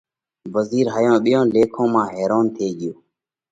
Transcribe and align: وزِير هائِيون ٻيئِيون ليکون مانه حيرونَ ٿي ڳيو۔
وزِير 0.55 0.85
هائِيون 0.93 1.17
ٻيئِيون 1.23 1.47
ليکون 1.55 1.87
مانه 1.93 2.11
حيرونَ 2.15 2.45
ٿي 2.55 2.67
ڳيو۔ 2.79 2.93